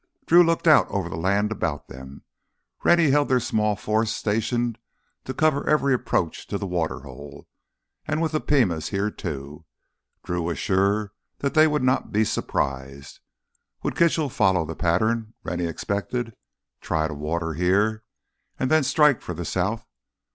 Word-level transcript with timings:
Drew 0.25 0.41
looked 0.41 0.67
out 0.67 0.89
over 0.89 1.09
the 1.09 1.15
land 1.15 1.51
about 1.51 1.87
them. 1.87 2.23
Rennie 2.83 3.11
had 3.11 3.27
their 3.27 3.39
small 3.39 3.75
force 3.75 4.11
stationed 4.11 4.79
to 5.25 5.31
cover 5.35 5.69
every 5.69 5.93
approach 5.93 6.47
to 6.47 6.57
the 6.57 6.65
water 6.65 7.01
hole, 7.01 7.47
and 8.07 8.19
with 8.19 8.31
the 8.31 8.39
Pimas 8.41 8.87
here 8.87 9.11
too, 9.11 9.63
Drew 10.23 10.41
was 10.41 10.57
sure 10.57 11.13
that 11.37 11.53
they 11.53 11.67
would 11.67 11.83
not 11.83 12.11
be 12.11 12.23
surprised. 12.23 13.19
Would 13.83 13.95
Kitchell 13.95 14.29
follow 14.29 14.65
the 14.65 14.75
pattern 14.75 15.35
Rennie 15.43 15.65
expected—try 15.67 17.07
to 17.07 17.13
water 17.13 17.53
here? 17.53 18.03
And 18.57 18.71
then 18.71 18.81
strike 18.81 19.21
for 19.21 19.35
the 19.35 19.45
south? 19.45 19.85